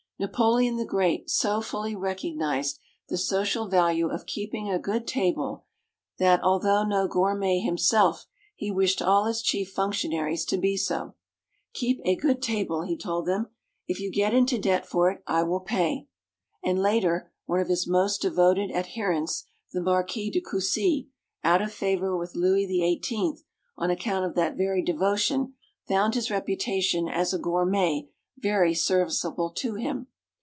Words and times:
Napoleon 0.19 0.75
the 0.77 0.85
Great 0.85 1.31
so 1.31 1.61
fully 1.61 1.95
recognized 1.95 2.77
the 3.09 3.17
social 3.17 3.67
value 3.67 4.07
of 4.11 4.27
keeping 4.27 4.69
a 4.69 4.77
good 4.77 5.07
table 5.07 5.65
that, 6.19 6.43
although 6.43 6.83
no 6.83 7.07
gourmet 7.07 7.57
himself, 7.57 8.27
he 8.55 8.69
wished 8.69 9.01
all 9.01 9.25
his 9.25 9.41
chief 9.41 9.71
functionaries 9.71 10.45
to 10.45 10.57
be 10.59 10.77
so. 10.77 11.15
"Keep 11.73 12.01
a 12.05 12.15
good 12.15 12.39
table," 12.39 12.83
he 12.83 12.95
told 12.95 13.25
them; 13.25 13.47
"if 13.87 13.99
you 13.99 14.11
get 14.11 14.31
into 14.31 14.59
debt 14.59 14.85
for 14.85 15.09
it 15.09 15.23
I 15.25 15.41
will 15.41 15.61
pay." 15.61 16.05
And 16.63 16.77
later, 16.79 17.31
one 17.47 17.59
of 17.59 17.69
his 17.69 17.87
most 17.87 18.21
devoted 18.21 18.69
adherents, 18.69 19.47
the 19.73 19.81
Marquis 19.81 20.29
de 20.29 20.39
Cussy, 20.39 21.09
out 21.43 21.63
of 21.63 21.73
favor 21.73 22.15
with 22.15 22.35
Louis 22.35 22.67
XVIII. 22.67 23.37
on 23.75 23.89
account 23.89 24.23
of 24.25 24.35
that 24.35 24.55
very 24.55 24.83
devotion, 24.83 25.55
found 25.87 26.13
his 26.13 26.29
reputation 26.29 27.07
as 27.07 27.33
a 27.33 27.39
gourmet 27.39 28.09
very 28.37 28.75
serviceable 28.75 29.49
to 29.53 29.75
him. 29.75 30.05